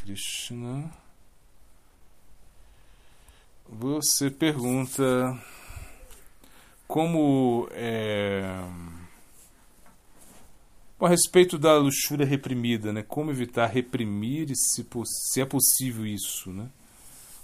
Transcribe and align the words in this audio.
Krishna. 0.00 0.90
Você 3.68 4.30
pergunta 4.30 5.38
como 6.86 7.68
é, 7.72 8.44
a 11.00 11.08
respeito 11.08 11.58
da 11.58 11.76
luxúria 11.76 12.26
reprimida, 12.26 12.92
né? 12.92 13.02
Como 13.02 13.30
evitar 13.30 13.66
reprimir 13.66 14.50
e 14.50 14.56
se, 14.56 14.86
se 15.30 15.40
é 15.40 15.44
possível 15.44 16.06
isso, 16.06 16.50
né? 16.50 16.68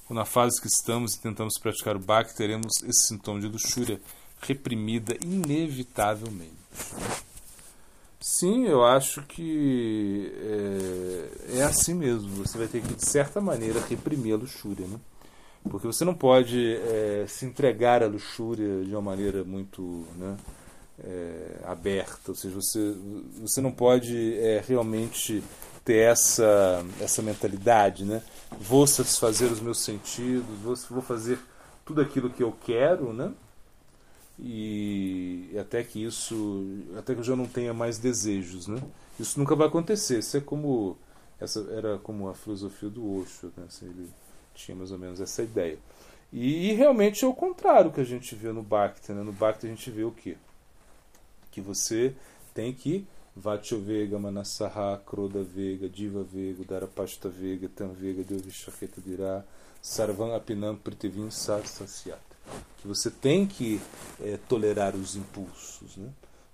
Ou 0.09 0.17
na 0.17 0.25
fase 0.25 0.61
que 0.61 0.67
estamos 0.67 1.15
e 1.15 1.21
tentamos 1.21 1.59
praticar 1.59 1.97
o 1.97 2.01
Bhakti, 2.01 2.37
teremos 2.37 2.73
esse 2.83 3.09
sintoma 3.09 3.41
de 3.41 3.47
luxúria 3.49 4.01
reprimida 4.41 5.17
inevitavelmente. 5.23 6.55
Sim, 8.21 8.67
eu 8.67 8.85
acho 8.85 9.23
que 9.23 10.31
é, 10.37 11.59
é, 11.59 11.63
assim 11.63 11.95
mesmo. 11.95 12.29
Você 12.45 12.59
vai 12.59 12.67
ter 12.67 12.83
que, 12.83 12.95
de 12.95 13.07
certa 13.07 13.41
maneira, 13.41 13.81
reprimir 13.81 14.35
a 14.35 14.37
luxúria, 14.37 14.87
né? 14.87 15.01
Porque 15.71 15.87
você 15.87 16.05
não 16.05 16.15
pode 16.15 16.77
é, 16.77 17.25
se 17.27 17.47
entregar 17.47 18.03
à 18.03 18.07
luxúria 18.07 18.85
de 18.85 18.91
uma 18.91 19.01
maneira 19.01 19.43
muito 19.45 20.07
né, 20.17 20.37
é, 21.03 21.61
aberta. 21.65 22.31
Ou 22.31 22.35
seja, 22.35 22.55
você, 22.55 22.95
você 23.41 23.61
não 23.63 23.73
pode 23.73 24.39
realmente 24.67 25.43
ter 25.85 26.11
essa, 26.11 26.85
essa 27.01 27.23
mentalidade, 27.23 28.05
né? 28.05 28.23
Vou 28.61 28.87
satisfazer 28.87 29.51
os 29.51 29.61
meus 29.61 29.81
sentidos, 29.81 30.59
vou, 30.63 30.75
vou 30.91 31.03
fazer 31.03 31.39
tudo 31.87 32.03
aquilo 32.03 32.31
que 32.31 32.43
eu 32.43 32.53
quero, 32.65 33.13
né? 33.15 33.33
E 34.43 35.55
até 35.61 35.85
que 35.85 36.03
isso, 36.03 36.65
até 36.97 37.15
que 37.15 37.21
eu 37.21 37.25
já 37.25 37.37
não 37.37 37.47
tenha 37.47 37.75
mais 37.75 37.99
desejos, 37.99 38.67
né? 38.67 38.81
Isso 39.19 39.39
nunca 39.39 39.55
vai 39.55 39.69
acontecer. 39.69 40.21
Isso 40.21 40.37
é 40.37 40.41
como 40.41 40.97
essa 41.39 41.61
era 41.73 41.99
como 41.99 42.29
a 42.29 42.35
filosofia 42.35 42.89
do 42.89 43.21
Osho, 43.21 43.53
né? 43.57 43.65
Assim, 43.67 43.87
ele 43.87 44.09
tinha 44.55 44.77
mais 44.77 44.91
ou 44.93 44.99
menos 44.99 45.21
essa 45.21 45.43
ideia. 45.43 45.79
E, 46.33 46.71
e, 46.71 46.73
realmente 46.75 47.25
é 47.25 47.29
o 47.29 47.35
contrário 47.35 47.91
que 47.91 48.01
a 48.01 48.05
gente 48.05 48.35
vê 48.35 48.53
no 48.53 48.63
Bhakti. 48.63 49.13
Né? 49.13 49.23
No 49.23 49.33
Bhakti 49.33 49.67
a 49.67 49.69
gente 49.69 49.91
vê 49.91 50.05
o 50.05 50.13
quê? 50.13 50.37
Que 51.51 51.61
você 51.61 52.15
tem 52.55 52.73
que 52.73 53.07
Vacho 53.35 53.79
Vega, 53.79 54.19
Manasaha, 54.19 55.01
Kroda 55.05 55.43
Vega, 55.43 55.89
Diva 55.89 56.23
Vega, 56.23 56.65
Darapashta 56.65 57.29
Vega, 57.29 57.69
Tam 57.69 57.89
Vega, 57.89 58.23
Devishaketa 58.23 59.01
Dirá, 59.01 59.45
Sarvam 59.83 60.35
Apinam 60.35 60.77
Pritivim 60.77 61.31
Sarsasyat. 61.31 62.30
Que 62.81 62.89
você 62.89 63.11
tem 63.11 63.47
que 63.47 63.81
é, 64.21 64.39
tolerar 64.49 64.95
os 64.97 65.17
impulsos, 65.17 65.97
né? 65.97 66.09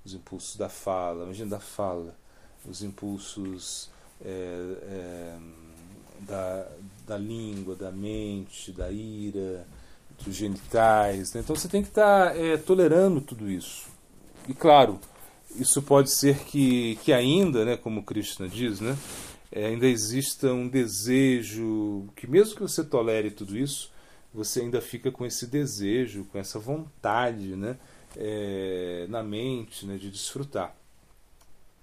os 0.05 0.15
impulsos 0.15 0.57
da 0.57 0.69
fala, 0.69 1.25
imagina 1.25 1.51
da 1.51 1.61
fala, 1.61 2.17
os 2.65 2.83
impulsos 2.83 3.91
é, 4.25 5.37
da, 6.21 6.69
da 7.07 7.19
língua, 7.19 7.75
da 7.75 7.91
mente, 7.91 8.73
da 8.73 8.91
ira, 8.91 9.67
dos 10.25 10.35
genitais. 10.35 11.33
Né? 11.33 11.41
Então 11.41 11.55
você 11.55 11.69
tem 11.69 11.83
que 11.83 11.89
estar 11.89 12.31
tá, 12.31 12.37
é, 12.37 12.57
tolerando 12.57 13.21
tudo 13.21 13.51
isso. 13.51 13.87
E 14.49 14.55
claro, 14.55 14.99
isso 15.55 15.83
pode 15.83 16.11
ser 16.11 16.39
que, 16.45 16.97
que 17.05 17.13
ainda, 17.13 17.65
né, 17.65 17.77
como 17.77 18.03
Krishna 18.03 18.49
diz, 18.49 18.81
né, 18.81 18.97
ainda 19.55 19.87
exista 19.87 20.53
um 20.53 20.69
desejo, 20.69 22.07
que 22.15 22.27
mesmo 22.27 22.55
que 22.55 22.63
você 22.63 22.85
tolere 22.85 23.31
tudo 23.31 23.57
isso, 23.57 23.91
você 24.37 24.61
ainda 24.61 24.81
fica 24.81 25.11
com 25.11 25.25
esse 25.25 25.47
desejo, 25.47 26.25
com 26.27 26.39
essa 26.39 26.59
vontade 26.59 27.57
né, 27.57 27.79
é, 28.15 29.07
na 29.09 29.23
mente 29.23 29.87
né, 29.87 29.97
de 29.97 30.11
desfrutar. 30.11 30.77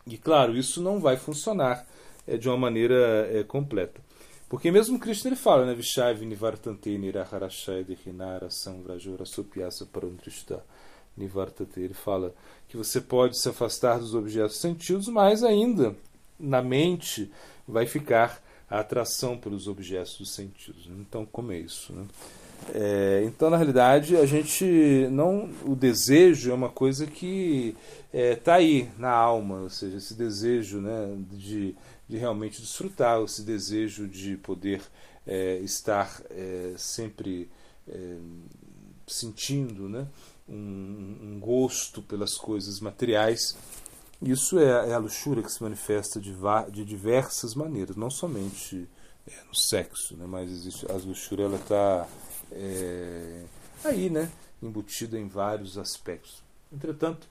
E 0.06 0.18
claro, 0.18 0.56
isso 0.56 0.82
não 0.82 1.00
vai 1.00 1.18
funcionar 1.18 1.86
é, 2.28 2.38
de 2.38 2.48
uma 2.48 2.58
maneira 2.58 3.28
é, 3.32 3.44
completa. 3.44 4.00
Porque 4.48 4.70
mesmo 4.70 5.00
Krishna 5.00 5.30
ele 5.30 5.36
fala, 5.36 5.66
né? 5.66 5.74
Vishai 5.74 6.14
Nivartante 6.14 6.96
Niraharashai 6.96 7.84
Dehinara 7.84 8.52
Samvrajora 8.52 9.26
Supyasa 9.26 9.88
Parantrishta 9.88 10.64
Nivartate. 11.18 11.80
Ele 11.80 11.96
fala 11.96 12.36
que 12.68 12.78
você 12.78 13.02
pode 13.02 13.40
se 13.40 13.50
afastar 13.50 13.98
dos 13.98 14.14
objetos 14.14 14.58
sentidos, 14.58 15.08
mas 15.08 15.44
ainda 15.44 15.96
na 16.40 16.62
mente 16.62 17.32
vai 17.68 17.88
ficar 17.88 18.44
a 18.70 18.80
atração 18.80 19.38
pelos 19.38 19.68
objetos 19.68 20.18
dos 20.20 20.32
sentidos. 20.36 20.88
Então, 21.00 21.26
como 21.26 21.52
é 21.52 21.58
isso? 21.58 21.92
Né? 21.94 22.06
É, 22.74 23.24
então, 23.26 23.50
na 23.50 23.58
realidade, 23.58 24.16
a 24.16 24.26
gente 24.26 25.08
não, 25.12 25.50
o 25.66 25.76
desejo 25.76 26.52
é 26.52 26.54
uma 26.54 26.70
coisa 26.70 27.06
que 27.06 27.76
está 28.14 28.18
é, 28.18 28.36
tá 28.36 28.54
aí 28.56 28.90
na 28.98 29.12
alma, 29.12 29.62
ou 29.62 29.70
seja, 29.70 29.98
esse 29.98 30.14
desejo 30.14 30.80
né, 30.80 31.16
de 31.32 31.76
de 32.08 32.18
realmente 32.18 32.62
desfrutar, 32.62 33.22
esse 33.24 33.42
desejo 33.42 34.08
de 34.08 34.38
poder 34.38 34.82
é, 35.26 35.58
estar 35.60 36.22
é, 36.30 36.74
sempre 36.78 37.50
é, 37.88 38.18
sentindo 39.08 39.88
né, 39.88 40.08
um, 40.48 41.18
um, 41.22 41.40
gosto 41.40 42.02
pelas 42.02 42.36
coisas 42.36 42.80
materiais. 42.80 43.58
Isso 44.22 44.60
é, 44.60 44.90
é, 44.90 44.94
a 44.94 44.98
luxúria 44.98 45.42
que 45.44 45.52
se 45.52 45.64
manifesta 45.64 46.20
de, 46.20 46.36
de 46.72 46.86
diversas 46.86 47.56
maneiras, 47.56 47.96
não 47.96 48.10
somente 48.10 48.88
no 49.48 49.56
sexo, 49.56 50.18
né, 50.18 50.26
mas 50.28 50.52
existe, 50.52 50.86
a 50.92 50.96
luxúria 50.96 51.48
está 51.56 52.08
é, 52.54 53.42
aí, 53.84 54.10
né, 54.10 54.30
embutida 54.62 55.20
em 55.20 55.28
vários 55.28 55.78
aspectos. 55.78 56.44
Entretanto, 56.72 57.28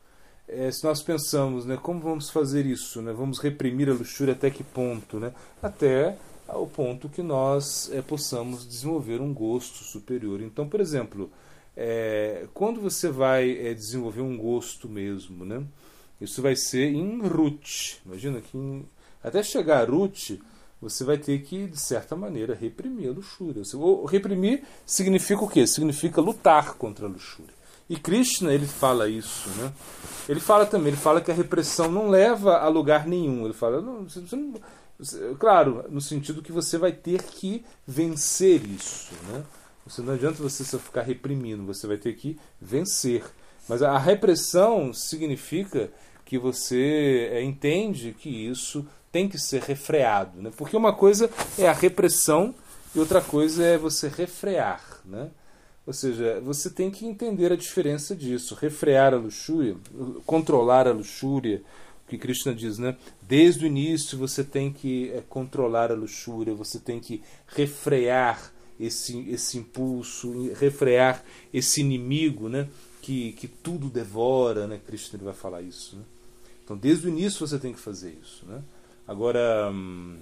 é, 0.49 0.71
se 0.71 0.85
nós 0.85 1.03
pensamos, 1.03 1.65
né, 1.65 1.79
como 1.81 2.01
vamos 2.01 2.31
fazer 2.31 2.67
isso? 2.67 3.01
Né? 3.01 3.13
Vamos 3.13 3.39
reprimir 3.39 3.89
a 3.89 3.95
luxúria 3.95 4.35
até 4.35 4.51
que 4.51 4.63
ponto? 4.63 5.19
Né? 5.19 5.33
Até 5.63 6.17
ao 6.47 6.67
ponto 6.67 7.09
que 7.09 7.23
nós 7.23 7.91
é, 7.93 8.03
possamos 8.03 8.67
desenvolver 8.67 9.21
um 9.21 9.33
gosto 9.33 9.85
superior. 9.85 10.43
Então, 10.43 10.69
por 10.69 10.81
exemplo, 10.81 11.31
é, 11.77 12.47
quando 12.53 12.81
você 12.81 13.09
vai 13.09 13.51
é, 13.51 13.73
desenvolver 13.73 14.21
um 14.21 14.37
gosto 14.37 14.89
mesmo, 14.89 15.45
né? 15.45 15.65
isso 16.21 16.43
vai 16.43 16.55
ser 16.55 16.93
em 16.93 17.21
root. 17.27 18.01
Imagina 18.05 18.41
que 18.41 18.57
em, 18.57 18.85
até 19.23 19.43
chegar 19.43 19.83
a 19.83 19.91
root, 19.91 20.41
você 20.83 21.05
vai 21.05 21.17
ter 21.17 21.41
que, 21.43 21.69
de 21.69 21.79
certa 21.79 22.17
maneira, 22.17 22.57
reprimir 22.57 23.09
a 23.09 23.13
luxúria. 23.13 23.63
reprimir 24.09 24.65
significa 24.85 25.45
o 25.45 25.49
quê? 25.49 25.65
Significa 25.65 26.21
lutar 26.21 26.75
contra 26.75 27.07
a 27.07 27.09
luxúria. 27.09 27.55
E 27.89 27.97
Krishna 27.97 28.53
ele 28.53 28.67
fala 28.67 29.09
isso, 29.09 29.49
né? 29.51 29.73
Ele 30.29 30.41
fala 30.41 30.67
também, 30.67 30.89
ele 30.89 30.97
fala 30.97 31.21
que 31.21 31.31
a 31.31 31.35
repressão 31.35 31.91
não 31.91 32.09
leva 32.09 32.57
a 32.57 32.69
lugar 32.69 33.07
nenhum. 33.07 33.45
Ele 33.45 33.55
fala, 33.55 33.81
não, 33.81 34.09
você 34.09 34.37
não, 34.37 34.55
você, 34.99 35.35
claro, 35.39 35.85
no 35.89 36.01
sentido 36.01 36.43
que 36.43 36.51
você 36.51 36.77
vai 36.77 36.91
ter 36.91 37.23
que 37.23 37.65
vencer 37.87 38.65
isso, 38.65 39.13
né? 39.29 39.45
Você 39.87 40.03
não 40.03 40.15
adianta 40.15 40.43
você 40.43 40.65
só 40.65 40.79
ficar 40.79 41.03
reprimindo, 41.03 41.65
você 41.65 41.87
vai 41.87 41.97
ter 41.97 42.15
que 42.15 42.39
vencer. 42.61 43.25
Mas 43.69 43.83
a 43.83 43.97
repressão 43.99 44.93
significa 44.93 45.91
que 46.25 46.39
você 46.39 47.29
é, 47.33 47.43
entende 47.43 48.17
que 48.19 48.29
isso 48.29 48.87
tem 49.13 49.29
que 49.29 49.39
ser 49.39 49.63
refreado, 49.63 50.41
né? 50.41 50.51
Porque 50.57 50.77
uma 50.77 50.95
coisa 50.95 51.31
é 51.59 51.69
a 51.69 51.73
repressão 51.73 52.55
e 52.97 52.99
outra 52.99 53.21
coisa 53.21 53.63
é 53.63 53.77
você 53.77 54.09
refrear, 54.09 54.83
né? 55.05 55.31
Ou 55.87 55.93
seja, 55.93 56.41
você 56.41 56.71
tem 56.71 56.91
que 56.91 57.05
entender 57.05 57.53
a 57.53 57.57
diferença 57.57 58.17
disso, 58.17 58.55
refrear 58.55 59.13
a 59.13 59.19
luxúria, 59.19 59.77
controlar 60.25 60.87
a 60.87 60.93
luxúria, 60.93 61.63
o 62.07 62.11
que 62.11 62.17
Krishna 62.17 62.55
diz, 62.55 62.79
né? 62.79 62.97
Desde 63.21 63.65
o 63.65 63.67
início 63.67 64.17
você 64.17 64.43
tem 64.43 64.73
que 64.73 65.11
é, 65.11 65.23
controlar 65.29 65.91
a 65.91 65.95
luxúria, 65.95 66.55
você 66.55 66.79
tem 66.79 66.99
que 66.99 67.23
refrear 67.49 68.53
esse, 68.79 69.29
esse 69.29 69.59
impulso, 69.59 70.53
refrear 70.55 71.23
esse 71.53 71.81
inimigo, 71.81 72.49
né? 72.49 72.69
Que, 73.03 73.33
que 73.33 73.49
tudo 73.49 73.91
devora, 73.91 74.67
né? 74.67 74.81
Krishna 74.87 75.19
vai 75.23 75.35
falar 75.35 75.63
isso, 75.63 75.97
né? 75.97 76.03
Então, 76.65 76.77
desde 76.77 77.07
o 77.07 77.11
início 77.11 77.47
você 77.47 77.59
tem 77.59 77.73
que 77.73 77.81
fazer 77.81 78.17
isso, 78.23 78.47
né? 78.47 78.63
Agora, 79.07 79.71
hum, 79.71 80.19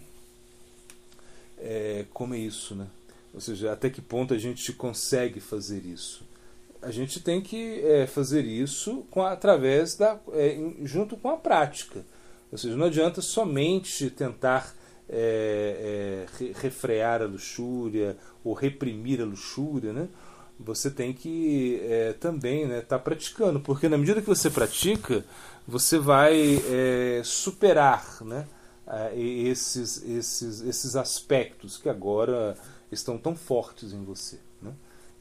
é, 1.59 2.07
como 2.13 2.35
é 2.35 2.39
isso, 2.39 2.75
né? 2.75 2.87
Ou 3.33 3.41
seja, 3.41 3.73
até 3.73 3.89
que 3.91 4.01
ponto 4.01 4.35
a 4.35 4.39
gente 4.39 4.73
consegue 4.73 5.41
fazer 5.41 5.85
isso? 5.85 6.25
A 6.83 6.91
gente 6.91 7.21
tem 7.21 7.41
que 7.41 7.81
é, 7.85 8.07
fazer 8.07 8.45
isso 8.45 9.05
com, 9.11 9.23
através 9.23 9.95
da, 9.95 10.19
é, 10.33 10.59
junto 10.83 11.17
com 11.17 11.29
a 11.29 11.37
prática. 11.37 12.05
Ou 12.51 12.59
seja, 12.59 12.77
não 12.77 12.87
adianta 12.87 13.21
somente 13.21 14.11
tentar 14.11 14.75
é, 15.09 16.27
é 16.41 16.53
refrear 16.61 17.23
a 17.23 17.27
luxúria 17.27 18.17
ou 18.43 18.55
reprimir 18.55 19.21
a 19.21 19.25
luxúria, 19.25 19.93
né? 19.93 20.09
Você 20.59 20.91
tem 20.91 21.13
que 21.13 21.81
é, 21.85 22.13
também 22.15 22.63
estar 22.63 22.75
né, 22.75 22.81
tá 22.83 22.99
praticando, 22.99 23.61
porque 23.61 23.89
na 23.89 23.97
medida 23.97 24.21
que 24.21 24.29
você 24.29 24.51
pratica, 24.51 25.25
você 25.67 25.99
vai 25.99 26.61
é, 26.69 27.23
superar 27.25 28.19
né, 28.23 28.47
esses, 29.15 30.03
esses, 30.05 30.61
esses 30.61 30.97
aspectos 30.97 31.77
que 31.77 31.89
agora 31.89 32.57
estão 32.91 33.17
tão 33.17 33.37
fortes 33.37 33.93
em 33.93 34.05
você. 34.05 34.39
Né? 34.61 34.73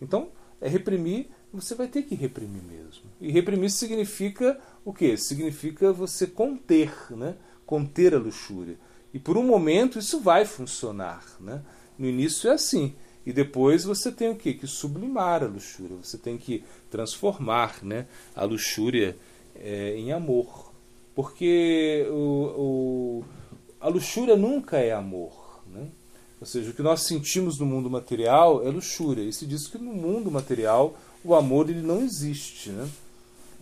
Então, 0.01 0.30
é 0.60 0.68
reprimir, 0.68 1.27
você 1.54 1.75
vai 1.75 1.88
ter 1.88 2.04
que 2.04 2.16
reprimir 2.16 2.63
mesmo. 2.63 3.04
E 3.19 3.31
reprimir 3.31 3.69
significa 3.69 4.60
o 4.83 4.94
quê? 4.94 5.16
Significa 5.18 5.92
você 5.94 6.25
conter, 6.27 6.92
né? 7.12 7.36
conter 7.66 8.16
a 8.16 8.19
luxúria. 8.19 8.77
E 9.13 9.19
por 9.19 9.38
um 9.38 9.44
momento 9.44 10.00
isso 10.00 10.19
vai 10.19 10.45
funcionar. 10.45 11.24
Né? 11.39 11.62
No 11.98 12.07
início 12.07 12.50
é 12.50 12.54
assim. 12.54 12.95
E 13.25 13.33
depois 13.33 13.83
você 13.83 14.12
tem 14.12 14.30
o 14.30 14.36
quê? 14.36 14.54
Que 14.54 14.66
sublimar 14.66 15.44
a 15.44 15.48
luxúria. 15.48 15.98
Você 16.01 16.18
tem 16.18 16.38
que 16.38 16.63
transformar 16.89 17.83
né, 17.83 18.07
a 18.36 18.44
luxúria 18.44 19.16
é, 19.56 19.95
em 19.95 20.12
amor. 20.12 20.74
Porque 21.13 22.07
o, 22.10 22.16
o, 22.16 23.25
a 23.80 23.88
luxúria 23.88 24.36
nunca 24.36 24.78
é 24.78 24.92
amor. 24.92 25.62
Né? 25.68 25.88
Ou 26.40 26.48
seja, 26.48 26.72
o 26.72 26.74
que 26.74 26.81
nós 26.81 27.02
sentimos 27.02 27.60
no 27.60 27.66
mundo 27.66 27.90
material 27.90 28.66
é 28.66 28.70
luxúria. 28.70 29.24
E 29.24 29.34
se 29.34 29.46
diz 29.46 29.68
que 29.68 29.78
no 29.78 29.94
mundo 29.94 30.31
material 30.31 30.98
o 31.24 31.36
amor 31.36 31.70
ele 31.70 31.81
não 31.81 32.02
existe. 32.02 32.70
Né? 32.70 32.90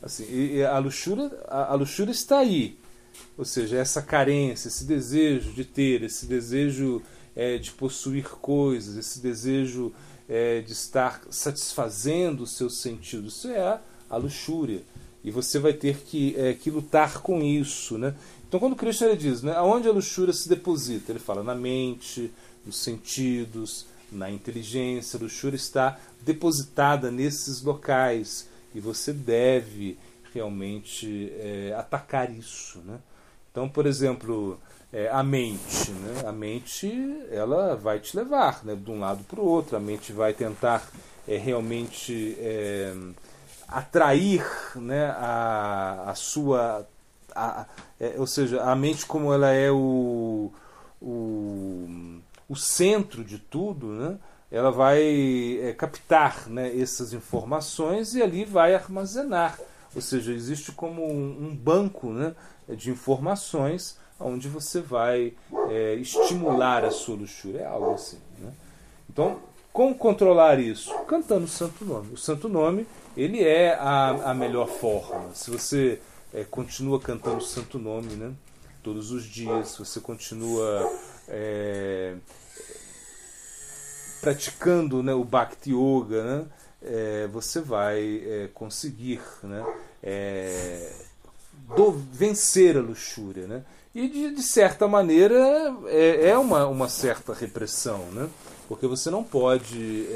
Assim, 0.01 0.61
a, 0.61 0.77
luxúria, 0.79 1.31
a, 1.47 1.71
a 1.71 1.75
luxúria 1.75 2.11
está 2.11 2.39
aí. 2.39 2.77
Ou 3.37 3.45
seja, 3.45 3.77
essa 3.77 4.01
carência, 4.01 4.67
esse 4.67 4.85
desejo 4.85 5.51
de 5.51 5.65
ter, 5.65 6.03
esse 6.03 6.25
desejo 6.25 7.01
é, 7.35 7.57
de 7.57 7.71
possuir 7.71 8.29
coisas, 8.29 8.95
esse 8.95 9.19
desejo 9.19 9.93
é, 10.27 10.61
de 10.61 10.73
estar 10.73 11.21
satisfazendo 11.29 12.43
os 12.43 12.51
seus 12.51 12.77
sentidos, 12.77 13.37
isso 13.37 13.47
é 13.47 13.59
a, 13.59 13.81
a 14.09 14.17
luxúria. 14.17 14.81
E 15.23 15.31
você 15.31 15.59
vai 15.59 15.73
ter 15.73 15.97
que, 15.97 16.35
é, 16.37 16.53
que 16.53 16.69
lutar 16.69 17.21
com 17.21 17.41
isso. 17.41 17.97
Né? 17.97 18.15
Então, 18.47 18.59
quando 18.59 18.75
Krishna 18.75 19.15
diz, 19.15 19.43
né, 19.43 19.53
aonde 19.55 19.89
a 19.89 19.91
luxúria 19.91 20.33
se 20.33 20.47
deposita? 20.47 21.11
Ele 21.11 21.19
fala 21.19 21.43
na 21.43 21.53
mente, 21.53 22.31
nos 22.65 22.77
sentidos, 22.77 23.85
na 24.11 24.29
inteligência. 24.29 25.19
A 25.19 25.23
luxúria 25.23 25.57
está 25.57 25.99
depositada 26.21 27.11
nesses 27.11 27.61
locais 27.61 28.47
e 28.73 28.79
você 28.79 29.11
deve 29.11 29.97
realmente 30.33 31.31
é, 31.35 31.75
atacar 31.77 32.31
isso. 32.31 32.79
Né? 32.85 32.99
Então, 33.51 33.67
por 33.67 33.85
exemplo, 33.85 34.59
é, 34.93 35.09
a 35.09 35.23
mente, 35.23 35.91
né? 35.91 36.23
a 36.25 36.31
mente 36.31 36.89
ela 37.31 37.75
vai 37.75 37.99
te 37.99 38.15
levar 38.15 38.63
né? 38.63 38.75
de 38.75 38.91
um 38.91 38.99
lado 38.99 39.23
para 39.23 39.39
o 39.39 39.45
outro, 39.45 39.75
a 39.75 39.79
mente 39.79 40.13
vai 40.13 40.33
tentar 40.33 40.87
é, 41.27 41.37
realmente 41.37 42.37
atrair 43.67 44.45
né? 44.75 45.07
a, 45.09 46.11
a 46.11 46.15
sua. 46.15 46.87
A, 47.35 47.65
é, 47.99 48.15
ou 48.17 48.27
seja, 48.27 48.63
a 48.63 48.75
mente, 48.75 49.05
como 49.05 49.33
ela 49.33 49.51
é 49.51 49.71
o, 49.71 50.51
o, 51.01 52.19
o 52.47 52.55
centro 52.55 53.23
de 53.23 53.37
tudo, 53.37 53.87
né? 53.87 54.17
ela 54.51 54.71
vai 54.71 55.59
é, 55.61 55.73
captar 55.73 56.47
né, 56.47 56.75
essas 56.77 57.13
informações 57.13 58.15
e 58.15 58.21
ali 58.21 58.45
vai 58.45 58.73
armazenar. 58.73 59.59
Ou 59.95 60.01
seja, 60.01 60.31
existe 60.31 60.71
como 60.71 61.05
um, 61.05 61.47
um 61.47 61.55
banco 61.55 62.11
né, 62.11 62.33
de 62.69 62.91
informações 62.91 63.97
onde 64.19 64.47
você 64.47 64.81
vai 64.81 65.33
é, 65.69 65.95
estimular 65.95 66.83
a 66.83 66.91
sua 66.91 67.15
luxúria. 67.15 67.61
É 67.61 67.65
algo 67.65 67.93
assim. 67.93 68.17
Né? 68.39 68.51
Então, 69.09 69.39
como 69.73 69.95
controlar 69.95 70.59
isso? 70.59 70.93
Cantando 71.07 71.45
o 71.45 71.47
Santo 71.49 71.85
Nome. 71.85 72.13
O 72.13 72.17
Santo 72.17 72.47
Nome 72.47 72.87
ele 73.15 73.43
é 73.43 73.73
a, 73.73 74.31
a 74.31 74.33
melhor 74.33 74.67
forma. 74.67 75.33
Se 75.33 75.51
você 75.51 75.99
é, 76.33 76.43
continua 76.43 76.99
cantando 76.99 77.37
o 77.37 77.41
Santo 77.41 77.79
Nome 77.79 78.15
né, 78.15 78.33
todos 78.83 79.11
os 79.11 79.23
dias, 79.23 79.75
você 79.77 79.99
continua 79.99 80.91
é, 81.27 82.15
praticando 84.21 85.01
né, 85.03 85.13
o 85.13 85.23
Bhakti 85.23 85.71
Yoga, 85.71 86.23
né, 86.23 86.45
é, 86.81 87.27
você 87.27 87.59
vai 87.59 88.23
é, 88.25 88.49
conseguir 88.53 89.21
né, 89.43 89.65
é, 90.03 90.91
do, 91.75 91.91
vencer 91.91 92.77
a 92.77 92.81
luxúria. 92.81 93.47
Né? 93.47 93.63
E, 93.93 94.07
de, 94.07 94.35
de 94.35 94.43
certa 94.43 94.87
maneira, 94.87 95.35
é, 95.87 96.29
é, 96.29 96.37
uma, 96.37 96.65
uma 96.67 96.89
certa 96.89 97.33
repressão, 97.33 98.05
né? 98.11 98.29
porque 98.67 98.85
você 98.85 99.09
não 99.09 99.23
pode 99.23 100.07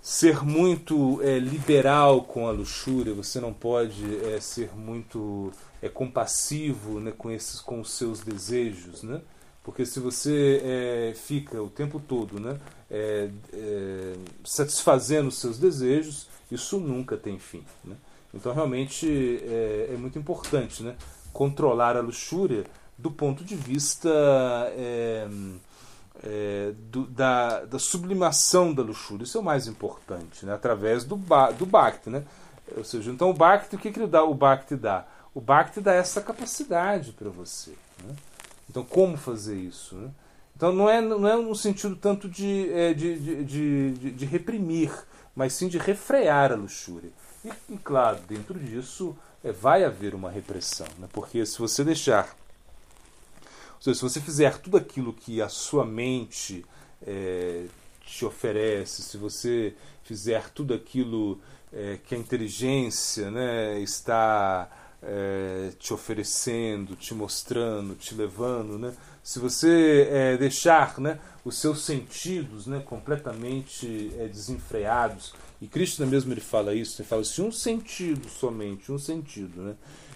ser 0.00 0.44
muito 0.44 1.20
é, 1.22 1.38
liberal 1.38 2.22
com 2.22 2.46
a 2.46 2.50
luxúria, 2.50 3.12
você 3.12 3.40
não 3.40 3.52
pode 3.52 4.04
ser 4.40 4.70
muito 4.76 5.52
compassivo 5.94 7.00
né, 7.00 7.12
com, 7.16 7.30
esses, 7.30 7.60
com 7.60 7.80
os 7.80 7.92
seus 7.92 8.20
desejos. 8.20 9.02
Né? 9.02 9.20
Porque 9.68 9.84
se 9.84 10.00
você 10.00 10.62
é, 10.64 11.14
fica 11.14 11.62
o 11.62 11.68
tempo 11.68 12.00
todo 12.00 12.40
né, 12.40 12.58
é, 12.90 13.28
é, 13.52 14.14
satisfazendo 14.42 15.28
os 15.28 15.38
seus 15.38 15.58
desejos, 15.58 16.26
isso 16.50 16.80
nunca 16.80 17.18
tem 17.18 17.38
fim. 17.38 17.62
Né? 17.84 17.94
Então, 18.32 18.54
realmente, 18.54 19.06
é, 19.06 19.90
é, 19.92 19.96
muito 19.98 20.18
importante 20.18 20.82
né, 20.82 20.96
controlar 21.34 21.98
a 21.98 22.00
luxúria 22.00 22.64
do 22.96 23.10
ponto 23.10 23.44
de 23.44 23.54
vista 23.54 24.08
é, 26.22 26.72
do, 26.90 27.06
da, 27.06 27.64
da, 27.64 27.78
sublimação 27.78 28.74
da 28.74 28.82
luxúria. 28.82 29.24
Isso 29.24 29.38
é 29.38 29.40
o 29.40 29.44
mais 29.44 29.66
importante, 29.66 30.44
né, 30.44 30.54
através 30.54 31.04
do, 31.04 31.16
ba, 31.16 31.50
do 31.50 31.64
Bhakti. 31.64 32.10
Né? 32.10 32.24
Ou 32.76 32.84
seja, 32.84 33.10
então 33.10 33.30
o 33.30 33.34
Bhakti, 33.34 33.76
o 33.76 33.78
que, 33.78 33.90
que 33.90 34.06
dá, 34.06 34.24
o 34.24 34.34
Bhakti 34.34 34.76
dá? 34.76 35.06
O 35.34 35.40
Bhakti 35.40 35.80
dá 35.80 35.92
essa 35.92 36.20
capacidade 36.20 37.12
para 37.12 37.30
você. 37.30 37.72
Né? 38.04 38.14
Então, 38.68 38.84
como 38.84 39.16
fazer 39.16 39.56
isso? 39.56 39.94
Né? 39.96 40.10
Então, 40.56 40.72
não 40.72 40.90
é, 40.90 41.00
não 41.00 41.28
é 41.28 41.36
um 41.36 41.54
sentido 41.54 41.94
tanto 41.94 42.28
de, 42.28 42.68
é, 42.72 42.92
de, 42.92 43.18
de, 43.18 43.44
de, 43.44 44.10
de, 44.10 44.26
reprimir, 44.26 44.92
mas 45.34 45.52
sim 45.52 45.68
de 45.68 45.78
refrear 45.78 46.50
a 46.50 46.56
luxúria. 46.56 47.10
E, 47.44 47.52
e 47.72 47.78
claro, 47.78 48.18
dentro 48.28 48.58
disso 48.58 49.16
é, 49.44 49.52
vai 49.52 49.84
haver 49.84 50.14
uma 50.14 50.30
repressão, 50.30 50.86
né? 50.98 51.06
porque 51.12 51.46
se 51.46 51.58
você 51.58 51.84
deixar. 51.84 52.36
Ou 53.78 53.82
seja, 53.82 53.94
se 53.94 54.02
você 54.02 54.20
fizer 54.20 54.58
tudo 54.58 54.76
aquilo 54.76 55.12
que 55.12 55.40
a 55.40 55.48
sua 55.48 55.84
mente 55.84 56.64
é, 57.06 57.66
te 58.04 58.24
oferece, 58.24 59.02
se 59.02 59.16
você 59.16 59.74
fizer 60.02 60.50
tudo 60.50 60.74
aquilo 60.74 61.40
é, 61.72 61.98
que 62.04 62.14
a 62.14 62.18
inteligência 62.18 63.30
né, 63.30 63.78
está 63.80 64.68
é, 65.02 65.70
te 65.78 65.94
oferecendo, 65.94 66.96
te 66.96 67.14
mostrando, 67.14 67.94
te 67.94 68.14
levando, 68.14 68.78
né? 68.78 68.94
se 69.22 69.38
você 69.38 70.08
é, 70.10 70.36
deixar 70.38 70.98
né, 70.98 71.18
os 71.44 71.58
seus 71.58 71.84
sentidos 71.84 72.66
né, 72.66 72.80
completamente 72.80 74.10
é, 74.18 74.26
desenfreados, 74.26 75.34
e 75.60 75.66
Krishna 75.66 76.06
mesmo 76.06 76.32
ele 76.32 76.40
fala 76.40 76.74
isso, 76.74 77.00
ele 77.02 77.08
fala 77.08 77.22
se 77.22 77.42
um 77.42 77.52
sentido 77.52 78.28
somente, 78.28 78.90
um 78.90 78.98
sentido, 78.98 79.62
né, 79.62 79.74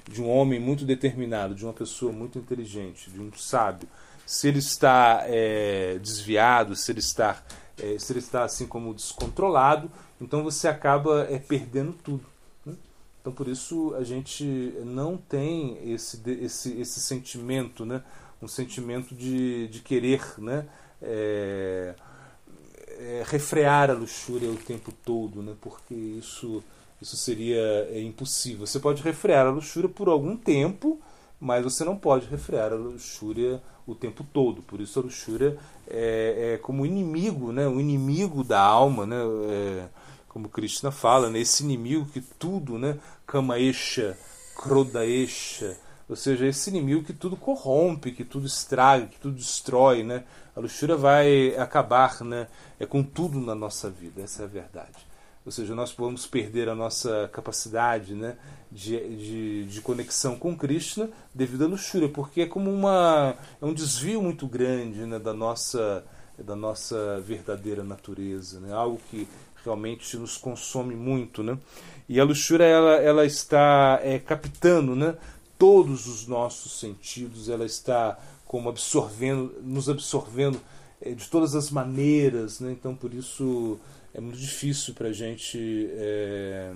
de 0.08 0.22
um 0.22 0.30
homem 0.30 0.58
muito 0.58 0.84
determinado, 0.84 1.54
de 1.54 1.64
uma 1.64 1.72
pessoa 1.72 2.12
muito 2.12 2.38
inteligente, 2.38 3.10
de 3.10 3.20
um 3.20 3.32
sábio, 3.34 3.88
se 4.26 4.48
ele 4.48 4.58
está 4.58 5.24
é, 5.26 5.98
desviado, 5.98 6.74
se 6.74 6.90
ele 6.90 7.00
está, 7.00 7.42
é, 7.78 7.98
se 7.98 8.12
ele 8.12 8.20
está 8.20 8.44
assim 8.44 8.66
como 8.66 8.94
descontrolado, 8.94 9.90
então 10.20 10.42
você 10.42 10.68
acaba 10.68 11.26
é, 11.30 11.38
perdendo 11.38 11.92
tudo. 11.92 12.32
Então, 13.20 13.32
por 13.32 13.46
isso, 13.46 13.94
a 13.94 14.02
gente 14.02 14.44
não 14.84 15.16
tem 15.16 15.78
esse, 15.92 16.20
esse, 16.26 16.80
esse 16.80 17.00
sentimento, 17.00 17.86
né? 17.86 18.02
um 18.42 18.48
sentimento 18.48 19.14
de, 19.14 19.68
de 19.68 19.80
querer 19.80 20.20
né? 20.38 20.66
É, 21.00 21.94
é, 22.98 23.22
refrear 23.26 23.90
a 23.90 23.94
luxúria 23.94 24.50
o 24.50 24.56
tempo 24.56 24.92
todo, 25.04 25.40
né? 25.40 25.54
porque 25.60 25.94
isso, 25.94 26.64
isso 27.02 27.16
seria 27.16 27.88
é, 27.90 28.00
impossível. 28.00 28.66
Você 28.66 28.78
pode 28.78 29.02
refrear 29.02 29.46
a 29.46 29.50
luxúria 29.50 29.88
por 29.88 30.08
algum 30.08 30.36
tempo, 30.36 31.00
mas 31.38 31.64
você 31.64 31.84
não 31.84 31.96
pode 31.96 32.26
refrear 32.26 32.72
a 32.72 32.76
luxúria 32.76 33.62
o 33.86 33.94
tempo 33.94 34.24
todo. 34.32 34.62
Por 34.62 34.80
isso, 34.80 34.98
a 34.98 35.02
luxúria 35.02 35.58
é, 35.88 36.54
é 36.54 36.58
como 36.58 36.86
inimigo, 36.86 37.52
né? 37.52 37.66
o 37.66 37.80
inimigo 37.80 38.44
da 38.44 38.60
alma. 38.60 39.04
Né? 39.04 39.16
É, 39.50 39.88
como 40.32 40.48
Krishna 40.48 40.90
fala, 40.90 41.28
né, 41.28 41.40
esse 41.40 41.62
inimigo 41.62 42.06
que 42.06 42.20
tudo, 42.20 42.78
né, 42.78 42.98
Kamaesha, 43.26 44.16
Krodaesha, 44.56 45.76
ou 46.08 46.16
seja, 46.16 46.46
esse 46.46 46.70
inimigo 46.70 47.04
que 47.04 47.12
tudo 47.12 47.36
corrompe, 47.36 48.12
que 48.12 48.24
tudo 48.24 48.46
estraga, 48.46 49.06
que 49.06 49.20
tudo 49.20 49.36
destrói, 49.36 50.02
né? 50.02 50.24
A 50.56 50.60
luxúria 50.60 50.96
vai 50.96 51.54
acabar, 51.56 52.22
né, 52.24 52.48
é 52.80 52.86
com 52.86 53.02
tudo 53.02 53.40
na 53.40 53.54
nossa 53.54 53.90
vida, 53.90 54.22
essa 54.22 54.42
é 54.42 54.44
a 54.46 54.48
verdade. 54.48 55.11
Ou 55.44 55.50
seja, 55.50 55.74
nós 55.74 55.92
vamos 55.92 56.26
perder 56.26 56.68
a 56.68 56.74
nossa 56.74 57.28
capacidade 57.32 58.14
né, 58.14 58.36
de, 58.70 58.98
de, 59.16 59.64
de 59.66 59.80
conexão 59.80 60.36
com 60.36 60.56
Krishna 60.56 61.10
devido 61.34 61.64
à 61.64 61.66
luxúria, 61.66 62.08
porque 62.08 62.42
é 62.42 62.46
como 62.46 62.70
uma, 62.70 63.36
é 63.60 63.64
um 63.64 63.74
desvio 63.74 64.22
muito 64.22 64.46
grande 64.46 65.00
né, 65.00 65.18
da, 65.18 65.34
nossa, 65.34 66.04
da 66.38 66.54
nossa 66.54 67.20
verdadeira 67.20 67.82
natureza, 67.82 68.60
né, 68.60 68.72
algo 68.72 69.00
que 69.10 69.26
realmente 69.64 70.16
nos 70.16 70.36
consome 70.36 70.94
muito, 70.94 71.42
né? 71.42 71.58
E 72.08 72.20
a 72.20 72.24
luxúria 72.24 72.64
ela, 72.64 72.94
ela 72.96 73.24
está 73.24 74.00
é, 74.02 74.18
captando, 74.18 74.94
né? 74.94 75.14
Todos 75.58 76.06
os 76.06 76.26
nossos 76.26 76.80
sentidos, 76.80 77.48
ela 77.48 77.64
está 77.64 78.18
como 78.44 78.68
absorvendo, 78.68 79.54
nos 79.62 79.88
absorvendo 79.88 80.60
é, 81.00 81.12
de 81.12 81.28
todas 81.28 81.54
as 81.54 81.70
maneiras, 81.70 82.60
né? 82.60 82.72
Então 82.72 82.94
por 82.94 83.14
isso 83.14 83.78
é 84.14 84.20
muito 84.20 84.38
difícil 84.38 84.94
para 84.94 85.08
a 85.08 85.12
gente 85.12 85.88
é, 85.92 86.72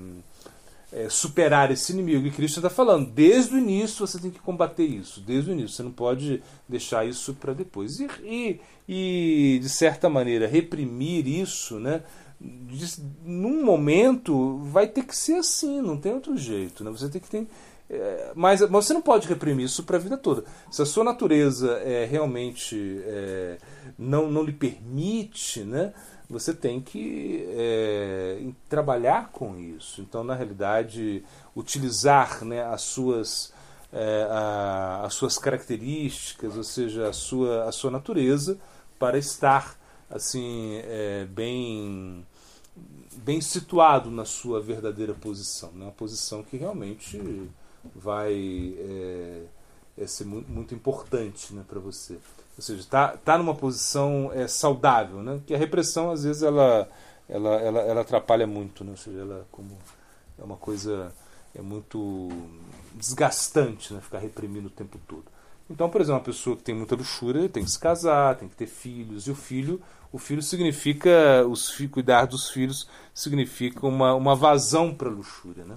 é, 0.93 1.09
superar 1.09 1.71
esse 1.71 1.93
inimigo. 1.93 2.27
E 2.27 2.31
Cristo 2.31 2.59
está 2.59 2.71
falando, 2.71 3.11
desde 3.11 3.55
o 3.55 3.59
início 3.59 4.07
você 4.07 4.19
tem 4.19 4.31
que 4.31 4.41
combater 4.41 4.85
isso, 4.85 5.21
desde 5.21 5.51
o 5.51 5.53
início. 5.53 5.77
Você 5.77 5.83
não 5.83 5.93
pode 5.93 6.43
deixar 6.69 7.07
isso 7.07 7.35
para 7.35 7.53
depois. 7.53 8.01
E, 8.01 8.09
e, 8.25 8.61
e, 8.89 9.59
de 9.61 9.69
certa 9.69 10.09
maneira, 10.09 10.47
reprimir 10.47 11.27
isso, 11.27 11.79
né? 11.79 12.03
De, 12.41 12.87
num 13.25 13.65
momento 13.65 14.59
vai 14.65 14.87
ter 14.87 15.05
que 15.05 15.17
ser 15.17 15.37
assim, 15.37 15.81
não 15.81 15.97
tem 15.97 16.13
outro 16.13 16.37
jeito. 16.37 16.85
Né? 16.85 16.91
Você 16.91 17.09
tem 17.09 17.21
que 17.21 17.29
ter. 17.29 17.47
É, 17.89 18.33
mas, 18.35 18.61
mas 18.63 18.85
você 18.85 18.93
não 18.93 19.03
pode 19.03 19.29
reprimir 19.29 19.67
isso 19.67 19.85
para 19.85 19.97
a 19.97 20.01
vida 20.01 20.17
toda. 20.17 20.45
Se 20.71 20.83
a 20.83 20.87
sua 20.87 21.05
natureza 21.05 21.73
é, 21.85 22.05
realmente 22.05 23.01
é, 23.05 23.59
não, 23.99 24.31
não 24.31 24.43
lhe 24.43 24.53
permite, 24.53 25.61
né? 25.61 25.93
Você 26.29 26.53
tem 26.53 26.81
que 26.81 27.47
é, 27.51 28.45
trabalhar 28.69 29.31
com 29.31 29.57
isso. 29.57 30.01
Então, 30.01 30.25
na 30.25 30.35
realidade, 30.35 31.25
utilizar 31.55 32.45
né, 32.45 32.65
as, 32.65 32.83
suas, 32.83 33.53
é, 33.93 34.27
a, 34.31 35.03
as 35.05 35.15
suas 35.15 35.39
características, 35.39 36.57
ou 36.57 36.65
seja, 36.65 37.09
a 37.09 37.13
sua, 37.13 37.65
a 37.65 37.73
sua 37.73 37.91
natureza, 37.91 38.59
para 38.99 39.19
estar 39.19 39.79
assim 40.11 40.81
é, 40.85 41.25
bem 41.25 42.25
bem 43.17 43.41
situado 43.41 44.11
na 44.11 44.25
sua 44.25 44.61
verdadeira 44.61 45.15
posição, 45.15 45.73
né? 45.73 45.87
uma 45.87 45.93
posição 45.93 46.43
que 46.43 46.57
realmente 46.57 47.19
vai 47.95 48.77
é, 48.79 49.43
é 49.97 50.07
ser 50.07 50.25
muito, 50.25 50.51
muito 50.51 50.75
importante 50.75 51.55
né, 51.55 51.65
para 51.67 51.81
você. 51.81 52.19
Ou 52.57 52.63
seja, 52.63 52.81
está 52.81 53.09
tá 53.09 53.37
numa 53.37 53.55
posição 53.55 54.31
é, 54.33 54.49
saudável, 54.49 55.23
né? 55.23 55.41
Que 55.47 55.55
a 55.55 55.59
repressão, 55.59 56.11
às 56.11 56.25
vezes, 56.25 56.43
ela, 56.43 56.89
ela, 57.29 57.55
ela, 57.57 57.81
ela 57.81 58.01
atrapalha 58.01 58.47
muito, 58.47 58.83
né? 58.83 58.93
Ou 58.93 58.97
seja, 58.97 59.21
ela 59.21 59.47
como 59.53 59.77
é 60.39 60.43
uma 60.43 60.57
coisa 60.57 61.13
é 61.55 61.63
muito 61.63 62.29
desgastante, 62.95 63.93
né? 63.93 64.01
Ficar 64.01 64.19
reprimindo 64.19 64.69
o 64.69 64.71
tempo 64.71 64.99
todo. 65.07 65.25
Então, 65.69 65.91
por 65.91 66.01
exemplo, 66.01 66.19
uma 66.19 66.25
pessoa 66.25 66.57
que 66.57 66.63
tem 66.63 66.75
muita 66.75 66.95
luxúria 66.95 67.49
tem 67.49 67.65
que 67.65 67.71
se 67.71 67.79
casar, 67.79 68.37
tem 68.37 68.49
que 68.49 68.55
ter 68.55 68.67
filhos, 68.67 69.27
e 69.27 69.31
o 69.31 69.35
filho, 69.35 69.83
o 70.13 70.19
filho 70.19 70.43
significa 70.43 71.45
os 71.49 71.75
cuidar 71.91 72.27
dos 72.27 72.49
filhos 72.51 72.89
significa 73.13 73.85
uma, 73.87 74.15
uma 74.15 74.35
vazão 74.35 74.95
para 74.95 75.09
a 75.09 75.13
luxúria, 75.13 75.65
né? 75.65 75.77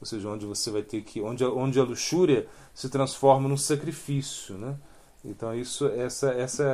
Ou 0.00 0.06
seja, 0.06 0.28
onde 0.28 0.44
você 0.46 0.70
vai 0.70 0.82
ter 0.82 1.02
que 1.02 1.20
onde, 1.20 1.44
onde 1.44 1.78
a 1.78 1.84
luxúria 1.84 2.46
se 2.74 2.88
transforma 2.88 3.48
num 3.48 3.56
sacrifício, 3.56 4.56
né? 4.56 4.76
Então 5.28 5.54
isso, 5.54 5.86
essa, 5.88 6.30
essa, 6.30 6.64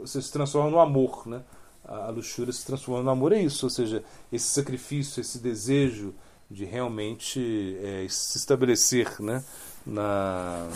você 0.00 0.22
se 0.22 0.32
transforma 0.32 0.70
no 0.70 0.78
amor, 0.78 1.26
né? 1.26 1.42
A 1.84 2.10
luxúria 2.10 2.52
se 2.52 2.64
transforma 2.64 3.02
no 3.02 3.10
amor 3.10 3.32
é 3.32 3.42
isso, 3.42 3.66
ou 3.66 3.70
seja, 3.70 4.04
esse 4.32 4.46
sacrifício, 4.46 5.20
esse 5.20 5.38
desejo 5.38 6.14
de 6.48 6.64
realmente 6.64 7.76
é, 7.82 8.06
se 8.08 8.38
estabelecer, 8.38 9.20
né? 9.20 9.44
Na 9.84 10.68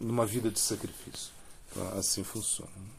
numa 0.00 0.24
vida 0.24 0.50
de 0.50 0.60
sacrifício. 0.60 1.32
Então, 1.70 1.98
assim 1.98 2.22
funciona. 2.22 2.95